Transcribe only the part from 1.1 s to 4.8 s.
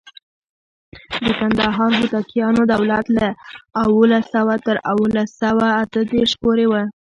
د کندهار هوتکیانو دولت له اوولس سوه تر